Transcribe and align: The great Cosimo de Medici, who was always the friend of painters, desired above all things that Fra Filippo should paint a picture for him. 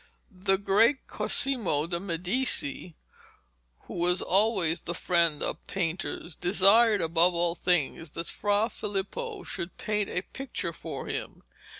The 0.31 0.57
great 0.57 1.05
Cosimo 1.05 1.85
de 1.85 1.99
Medici, 1.99 2.95
who 3.81 3.93
was 3.93 4.19
always 4.23 4.81
the 4.81 4.95
friend 4.95 5.43
of 5.43 5.63
painters, 5.67 6.35
desired 6.35 7.01
above 7.01 7.35
all 7.35 7.53
things 7.53 8.09
that 8.13 8.25
Fra 8.25 8.67
Filippo 8.71 9.43
should 9.43 9.77
paint 9.77 10.09
a 10.09 10.23
picture 10.23 10.73
for 10.73 11.05
him. 11.05 11.43